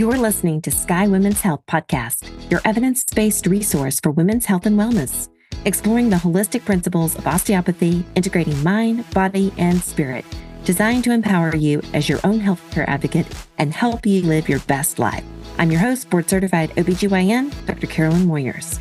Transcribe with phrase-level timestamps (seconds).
[0.00, 4.78] You're listening to Sky Women's Health Podcast, your evidence based resource for women's health and
[4.78, 5.28] wellness,
[5.66, 10.24] exploring the holistic principles of osteopathy, integrating mind, body, and spirit,
[10.64, 13.26] designed to empower you as your own healthcare advocate
[13.58, 15.22] and help you live your best life.
[15.58, 17.86] I'm your host, board certified OBGYN, Dr.
[17.86, 18.80] Carolyn Moyers.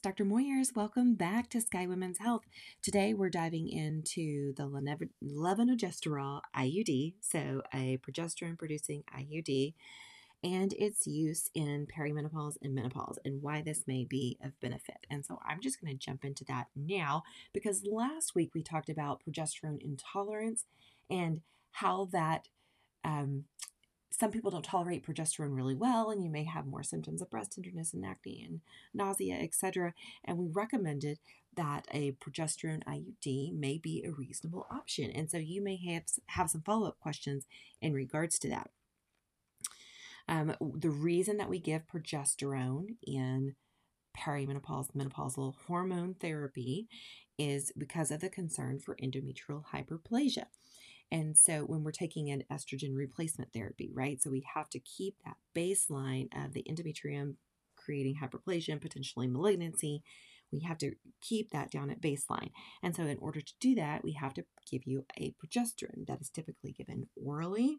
[0.00, 0.24] It's Dr.
[0.24, 0.74] Moyers.
[0.74, 2.44] Welcome back to Sky Women's Health.
[2.80, 4.62] Today we're diving into the
[5.22, 9.74] levonorgestrel IUD, so a progesterone producing IUD,
[10.42, 15.06] and its use in perimenopause and menopause and why this may be of benefit.
[15.10, 18.88] And so I'm just going to jump into that now because last week we talked
[18.88, 20.64] about progesterone intolerance
[21.10, 22.48] and how that
[23.04, 23.44] um,
[24.20, 27.52] some people don't tolerate progesterone really well and you may have more symptoms of breast
[27.52, 28.60] tenderness and acne and
[28.92, 31.18] nausea etc and we recommended
[31.56, 35.10] that a progesterone iud may be a reasonable option.
[35.10, 37.46] And so you may have have some follow-up questions
[37.80, 38.70] in regards to that.
[40.28, 43.56] Um, the reason that we give progesterone in
[44.16, 46.88] perimenopause menopausal hormone therapy
[47.38, 50.46] is because of the concern for endometrial hyperplasia
[51.10, 54.22] and so when we're taking an estrogen replacement therapy, right?
[54.22, 57.34] So we have to keep that baseline of the endometrium
[57.76, 60.02] creating hyperplasia and potentially malignancy.
[60.52, 62.50] We have to keep that down at baseline.
[62.82, 66.20] And so in order to do that, we have to give you a progesterone that
[66.20, 67.78] is typically given orally.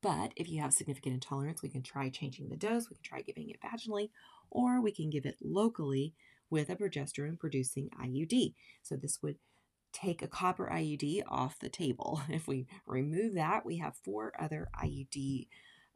[0.00, 2.90] But if you have significant intolerance, we can try changing the dose.
[2.90, 4.10] We can try giving it vaginally,
[4.50, 6.14] or we can give it locally
[6.50, 8.54] with a progesterone producing IUD.
[8.82, 9.36] So this would
[9.92, 12.22] take a copper IUD off the table.
[12.28, 15.48] If we remove that, we have four other IUD,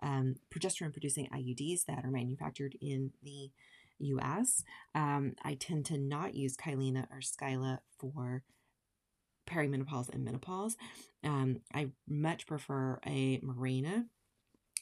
[0.02, 3.50] um, progesterone producing IUDs that are manufactured in the
[3.98, 4.62] US.
[4.94, 8.42] Um, I tend to not use Kyleena or Skyla for
[9.46, 10.76] perimenopause and menopause.
[11.24, 14.06] Um, I much prefer a Mirena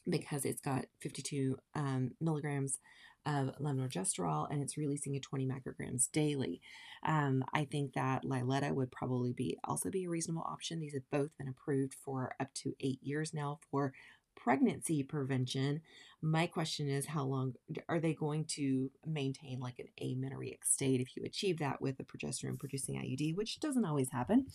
[0.09, 2.79] because it's got 52 um, milligrams
[3.27, 6.61] of levonorgestrel and it's releasing at 20 micrograms daily.
[7.05, 10.81] Um, I think that Liletta would probably be also be a reasonable option.
[10.81, 13.93] These have both been approved for up to eight years now for
[14.37, 15.81] pregnancy prevention.
[16.21, 17.55] My question is, how long
[17.89, 22.05] are they going to maintain like an amenorrheic state if you achieve that with a
[22.05, 24.47] progesterone producing IUD, which doesn't always happen,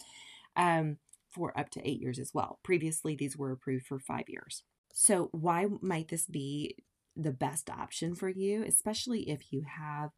[0.56, 0.98] um,
[1.30, 2.60] for up to eight years as well.
[2.64, 4.64] Previously, these were approved for five years.
[4.94, 6.76] So, why might this be
[7.16, 10.12] the best option for you, especially if you have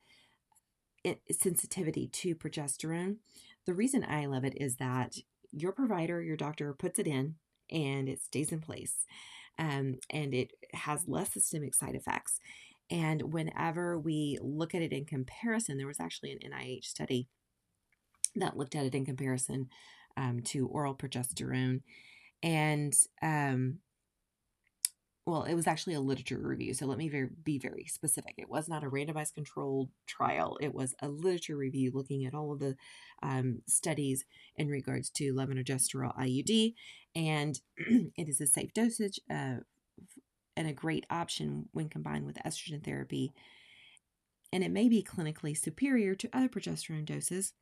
[1.31, 3.17] sensitivity to progesterone.
[3.65, 5.15] The reason I love it is that
[5.51, 7.35] your provider, your doctor puts it in
[7.71, 9.05] and it stays in place
[9.57, 12.39] um, and it has less systemic side effects.
[12.89, 17.27] And whenever we look at it in comparison, there was actually an NIH study
[18.35, 19.69] that looked at it in comparison
[20.17, 21.81] um, to oral progesterone.
[22.43, 23.79] And um,
[25.25, 26.73] well, it was actually a literature review.
[26.73, 28.33] So let me very, be very specific.
[28.37, 30.57] It was not a randomized controlled trial.
[30.59, 32.75] It was a literature review looking at all of the
[33.21, 36.73] um, studies in regards to levonorgestrel IUD.
[37.15, 39.57] And it is a safe dosage uh,
[40.57, 43.31] and a great option when combined with estrogen therapy.
[44.51, 47.53] And it may be clinically superior to other progesterone doses,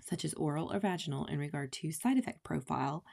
[0.00, 3.04] such as oral or vaginal, in regard to side effect profile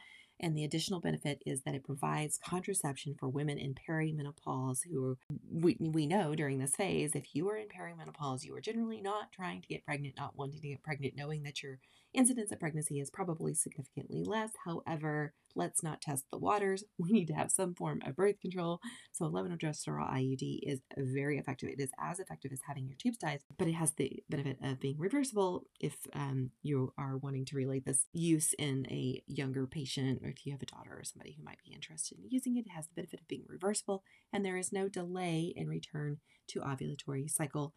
[0.42, 5.18] and the additional benefit is that it provides contraception for women in perimenopause who
[5.50, 9.32] we, we know during this phase, if you are in perimenopause, you are generally not
[9.32, 11.80] trying to get pregnant, not wanting to get pregnant, knowing that your
[12.14, 14.52] incidence of pregnancy is probably significantly less.
[14.66, 16.84] However, let's not test the waters.
[16.98, 18.80] We need to have some form of birth control.
[19.12, 21.70] So levonorgestrel IUD is very effective.
[21.70, 24.80] It is as effective as having your tubes tied, but it has the benefit of
[24.80, 30.22] being reversible if um, you are wanting to relate this use in a younger patient
[30.24, 32.68] or if you have a daughter or somebody who might be interested in using it.
[32.68, 36.18] It has the benefit of being reversible and there is no delay in return
[36.50, 37.74] to ovulatory cycle.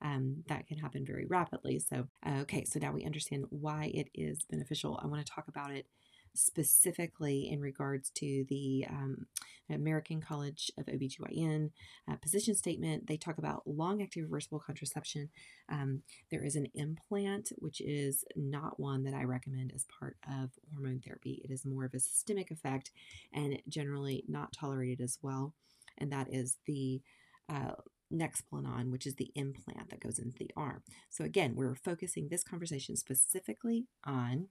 [0.00, 1.80] Um, that can happen very rapidly.
[1.80, 2.06] So,
[2.42, 5.00] okay, so now we understand why it is beneficial.
[5.02, 5.86] I want to talk about it
[6.34, 9.26] specifically in regards to the um,
[9.70, 11.70] American College of OBGYN
[12.10, 13.06] uh, position statement.
[13.06, 15.28] They talk about long acting reversible contraception.
[15.68, 20.50] Um, there is an implant, which is not one that I recommend as part of
[20.72, 21.42] hormone therapy.
[21.44, 22.92] It is more of a systemic effect
[23.32, 25.54] and generally not tolerated as well.
[25.98, 27.00] And that is the
[27.48, 27.72] uh,
[28.12, 30.82] Nexplanon, which is the implant that goes into the arm.
[31.10, 34.48] So, again, we're focusing this conversation specifically on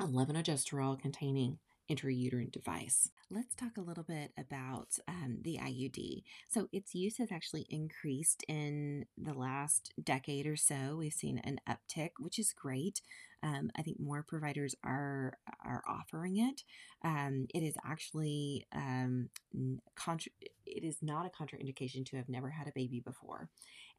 [0.00, 1.58] a levonorgestrel containing
[1.90, 3.10] intrauterine device.
[3.30, 6.22] Let's talk a little bit about um, the IUD.
[6.48, 10.96] So, its use has actually increased in the last decade or so.
[10.98, 13.02] We've seen an uptick, which is great.
[13.44, 16.62] Um, I think more providers are are offering it.
[17.04, 19.28] Um, it is actually um,
[19.94, 20.32] contra-
[20.64, 23.50] it is not a contraindication to have never had a baby before,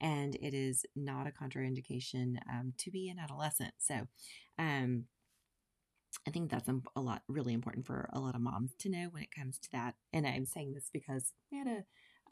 [0.01, 3.75] and it is not a contraindication um, to be an adolescent.
[3.77, 4.07] So,
[4.57, 5.05] um,
[6.27, 9.21] I think that's a lot really important for a lot of moms to know when
[9.23, 9.93] it comes to that.
[10.11, 11.83] And I'm saying this because we had a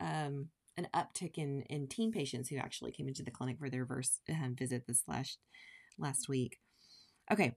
[0.04, 3.86] um, an uptick in in teen patients who actually came into the clinic for their
[3.86, 5.38] verse um, visit this last
[6.00, 6.57] last week.
[7.31, 7.56] Okay.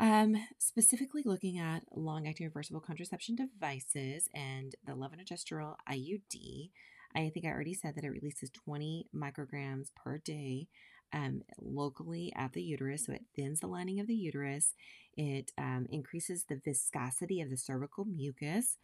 [0.00, 6.70] Um, specifically looking at long acting reversible contraception devices and the levonorgestrel IUD,
[7.14, 10.68] I think I already said that it releases 20 micrograms per day
[11.12, 13.06] um, locally at the uterus.
[13.06, 14.74] So it thins the lining of the uterus.
[15.16, 18.78] It um, increases the viscosity of the cervical mucus,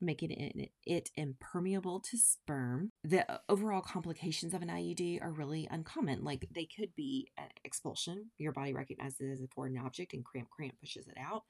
[0.00, 2.92] making it, it impermeable to sperm.
[3.04, 6.24] The uh, overall complications of an IUD are really uncommon.
[6.24, 7.28] Like they could be
[7.64, 11.42] expulsion, your body recognizes it as a foreign object and cramp cramp pushes it out.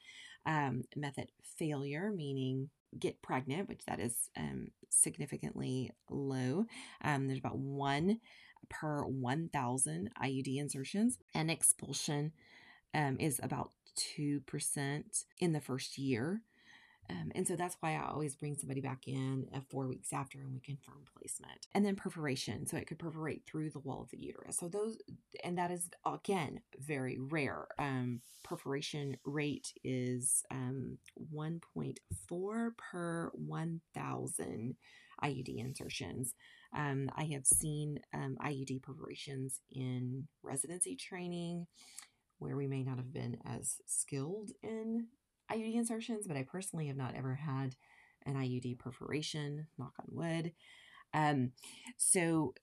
[0.46, 6.64] Um, method failure, meaning get pregnant, which that is um, significantly low.
[7.02, 8.20] Um, there's about one
[8.68, 12.32] per 1,000 IUD insertions, and expulsion
[12.94, 13.72] um, is about
[14.18, 16.42] 2% in the first year.
[17.10, 20.38] Um, and so that's why I always bring somebody back in uh, four weeks after
[20.38, 21.66] and we confirm placement.
[21.74, 22.66] And then perforation.
[22.66, 24.58] So it could perforate through the wall of the uterus.
[24.58, 24.98] So those,
[25.42, 27.66] and that is again very rare.
[27.78, 30.98] Um, perforation rate is um,
[31.34, 34.76] 1.4 per 1,000
[35.22, 36.34] IUD insertions.
[36.76, 41.66] Um, I have seen um, IUD perforations in residency training
[42.38, 45.06] where we may not have been as skilled in
[45.52, 47.76] IUD insertions, but I personally have not ever had
[48.26, 50.52] an IUD perforation, knock on wood.
[51.12, 51.52] Um,
[51.96, 52.54] so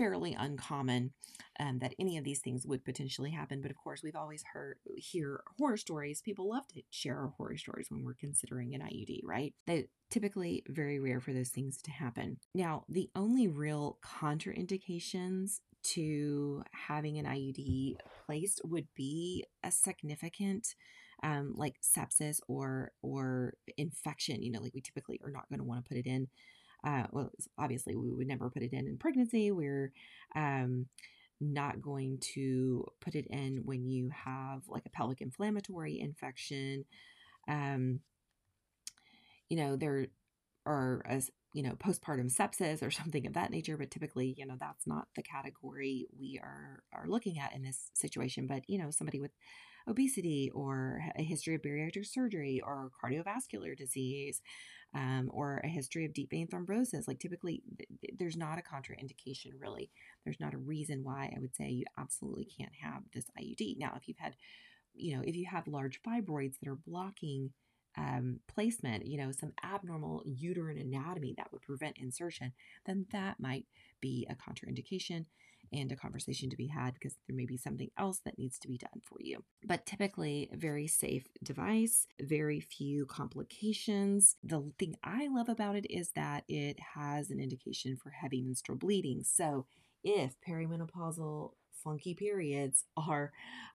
[0.00, 1.12] fairly uncommon
[1.58, 3.60] um, that any of these things would potentially happen.
[3.60, 6.22] But of course, we've always heard hear horror stories.
[6.22, 9.52] People love to share horror stories when we're considering an IUD, right?
[9.66, 12.38] They typically very rare for those things to happen.
[12.54, 20.74] Now, the only real contraindications to having an IUD placed would be a significant
[21.22, 24.42] um, like sepsis or or infection.
[24.42, 26.28] You know, like we typically are not going to want to put it in
[26.84, 29.50] uh, well, obviously we would never put it in in pregnancy.
[29.50, 29.92] We're
[30.34, 30.86] um,
[31.40, 36.84] not going to put it in when you have like a pelvic inflammatory infection.
[37.48, 38.00] Um,
[39.48, 40.06] you know, there
[40.66, 44.56] are as you know postpartum sepsis or something of that nature but typically you know
[44.58, 48.90] that's not the category we are are looking at in this situation but you know
[48.90, 49.32] somebody with
[49.88, 54.42] obesity or a history of bariatric surgery or cardiovascular disease
[54.94, 57.06] um, or a history of deep vein thrombosis.
[57.06, 59.90] Like typically, th- there's not a contraindication really.
[60.24, 63.78] There's not a reason why I would say you absolutely can't have this IUD.
[63.78, 64.34] Now, if you've had,
[64.94, 67.50] you know, if you have large fibroids that are blocking
[67.96, 72.52] um, placement, you know, some abnormal uterine anatomy that would prevent insertion,
[72.86, 73.66] then that might
[74.00, 75.26] be a contraindication
[75.72, 78.68] and a conversation to be had because there may be something else that needs to
[78.68, 79.44] be done for you.
[79.64, 84.36] But typically, very safe device, very few complications.
[84.42, 88.78] The thing I love about it is that it has an indication for heavy menstrual
[88.78, 89.22] bleeding.
[89.24, 89.66] So,
[90.02, 93.32] if perimenopausal funky periods are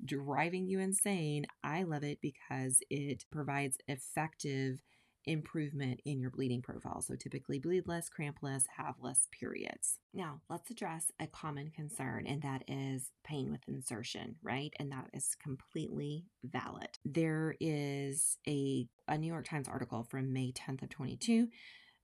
[0.04, 4.80] driving you insane, I love it because it provides effective
[5.26, 7.02] improvement in your bleeding profile.
[7.02, 10.00] So typically bleed less, cramp less, have less periods.
[10.14, 14.74] Now, let's address a common concern, and that is pain with insertion, right?
[14.80, 16.90] And that is completely valid.
[17.06, 21.48] There is a, a New York Times article from May 10th of 22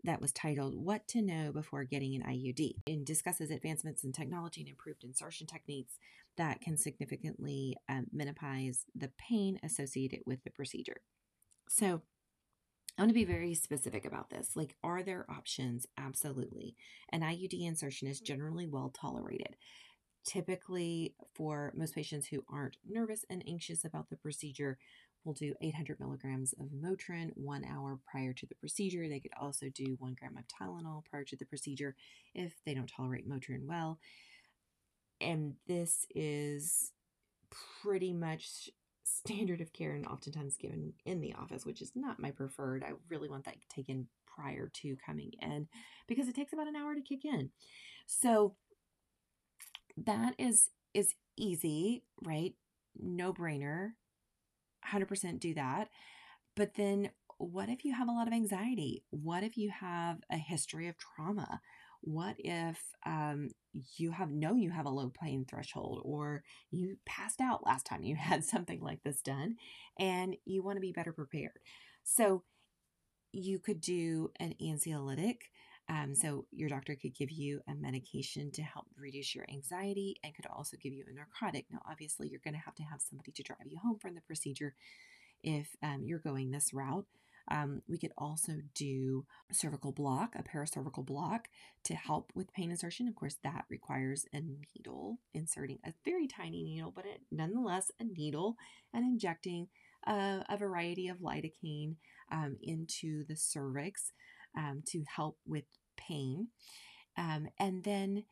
[0.04, 4.62] that was titled What to Know Before Getting an IUD and discusses advancements in technology
[4.62, 5.98] and improved insertion techniques
[6.38, 11.01] that can significantly um, minimize the pain associated with the procedure.
[11.70, 12.01] So,
[12.98, 14.56] I want to be very specific about this.
[14.56, 15.86] Like, are there options?
[16.00, 16.75] Absolutely.
[17.12, 19.56] An IUD insertion is generally well tolerated.
[20.25, 24.80] Typically, for most patients who aren't nervous and anxious about the procedure,
[25.27, 29.07] we'll do 800 milligrams of Motrin one hour prior to the procedure.
[29.07, 31.96] They could also do one gram of Tylenol prior to the procedure
[32.34, 34.00] if they don't tolerate Motrin well.
[35.19, 36.93] And this is
[37.81, 38.69] pretty much
[39.03, 42.84] standard of care and oftentimes given in the office, which is not my preferred.
[42.84, 45.67] I really want that taken prior to coming in
[46.07, 47.50] because it takes about an hour to kick in.
[48.05, 48.55] So
[49.98, 52.53] that is is easy, right?
[52.98, 53.91] No brainer.
[54.91, 55.89] 100% do that.
[56.56, 59.03] But then what if you have a lot of anxiety?
[59.12, 61.62] What if you have a history of trauma?
[62.01, 63.50] what if um,
[63.98, 68.03] you have know you have a low pain threshold or you passed out last time
[68.03, 69.56] you had something like this done
[70.00, 71.60] and you want to be better prepared
[72.03, 72.44] so
[73.34, 75.38] you could do an anxiolytic
[75.89, 80.36] um, so your doctor could give you a medication to help reduce your anxiety and
[80.36, 81.65] could also give you a narcotic.
[81.72, 84.22] Now obviously you're going to have to have somebody to drive you home from the
[84.22, 84.74] procedure
[85.44, 87.06] if um, you're going this route.
[87.50, 91.48] Um, we could also do cervical block, a paracervical block
[91.86, 93.08] to help with pain insertion.
[93.08, 98.03] Of course, that requires a needle, inserting a very tiny needle, but it, nonetheless a
[98.03, 98.58] needle
[98.94, 99.70] and injecting
[100.06, 101.96] a, a variety of lidocaine
[102.32, 104.12] um, into the cervix
[104.57, 105.63] um, to help with
[105.95, 106.47] pain.
[107.17, 108.23] Um, and then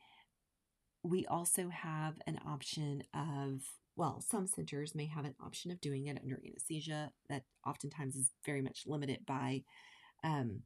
[1.02, 3.62] we also have an option of
[3.96, 8.30] well, some centers may have an option of doing it under anesthesia that oftentimes is
[8.44, 9.62] very much limited by
[10.22, 10.60] um,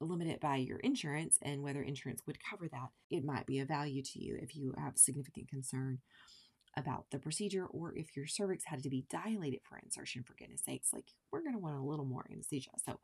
[0.00, 2.88] limited by your insurance and whether insurance would cover that.
[3.10, 5.98] It might be of value to you if you have significant concern
[6.76, 10.62] about the procedure or if your cervix had to be dilated for insertion, for goodness
[10.64, 12.70] sakes, like we're going to want a little more anesthesia.
[12.86, 13.00] So,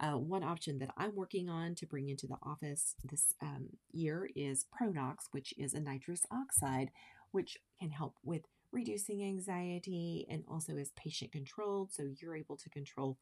[0.00, 4.28] uh, one option that I'm working on to bring into the office this um, year
[4.34, 6.90] is Pronox, which is a nitrous oxide
[7.34, 11.92] which can help with reducing anxiety and also is patient controlled.
[11.92, 13.18] So you're able to control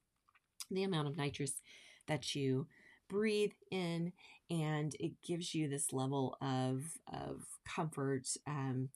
[0.70, 1.62] the amount of nitrous
[2.08, 2.66] that you
[3.08, 4.12] breathe in,
[4.50, 8.28] and it gives you this level of, of comfort.
[8.46, 8.90] Um,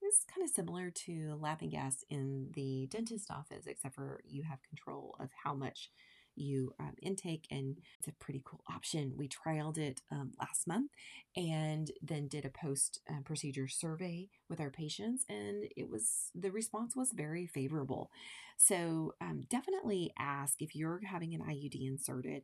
[0.00, 4.62] it's kind of similar to laughing gas in the dentist office, except for you have
[4.62, 5.90] control of how much
[6.36, 9.14] you um, intake, and it's a pretty cool option.
[9.16, 10.90] We trialed it um, last month
[11.36, 16.50] and then did a post uh, procedure survey with our patients, and it was the
[16.50, 18.10] response was very favorable.
[18.56, 22.42] So um, definitely ask if you're having an IUD inserted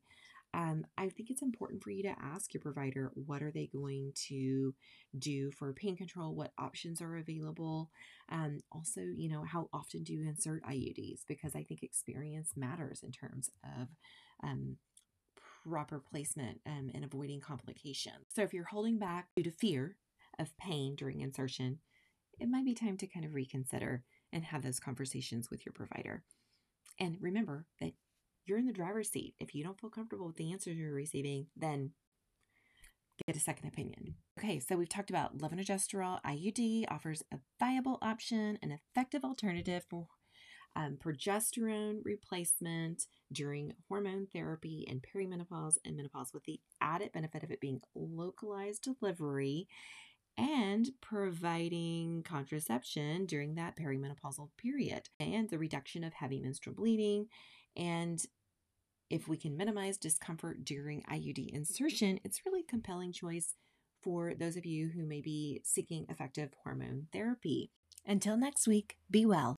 [0.52, 4.12] um, I think it's important for you to ask your provider what are they going
[4.28, 4.74] to
[5.18, 7.90] do for pain control, what options are available.
[8.30, 11.20] Um, also, you know, how often do you insert IUDs?
[11.28, 13.88] Because I think experience matters in terms of
[14.42, 14.76] um,
[15.64, 18.26] proper placement um, and avoiding complications.
[18.28, 19.96] So if you're holding back due to fear
[20.38, 21.78] of pain during insertion,
[22.40, 24.02] it might be time to kind of reconsider
[24.32, 26.24] and have those conversations with your provider.
[26.98, 27.92] And remember that
[28.46, 29.34] you're in the driver's seat.
[29.38, 31.92] If you don't feel comfortable with the answers you're receiving, then
[33.26, 34.14] get a second opinion.
[34.38, 40.06] Okay, so we've talked about levonorgestrel IUD offers a viable option, an effective alternative for
[40.76, 47.50] um, progesterone replacement during hormone therapy and perimenopause and menopause, with the added benefit of
[47.50, 49.66] it being localized delivery
[50.38, 57.26] and providing contraception during that perimenopausal period and the reduction of heavy menstrual bleeding
[57.76, 58.24] and
[59.10, 63.54] if we can minimize discomfort during IUD insertion, it's really a compelling choice
[64.02, 67.70] for those of you who may be seeking effective hormone therapy.
[68.06, 69.56] Until next week, be well.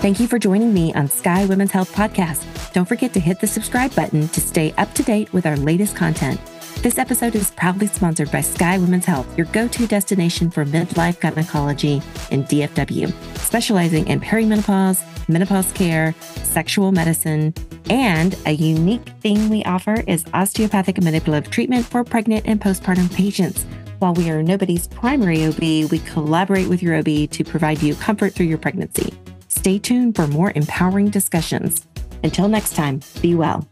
[0.00, 2.44] Thank you for joining me on Sky Women's Health Podcast.
[2.72, 5.96] Don't forget to hit the subscribe button to stay up to date with our latest
[5.96, 6.40] content.
[6.86, 11.18] This episode is proudly sponsored by Sky Women's Health, your go to destination for midlife
[11.18, 12.00] gynecology
[12.30, 17.52] in DFW, specializing in perimenopause, menopause care, sexual medicine,
[17.90, 23.64] and a unique thing we offer is osteopathic manipulative treatment for pregnant and postpartum patients.
[23.98, 28.32] While we are nobody's primary OB, we collaborate with your OB to provide you comfort
[28.32, 29.12] through your pregnancy.
[29.48, 31.84] Stay tuned for more empowering discussions.
[32.22, 33.66] Until next time, be well.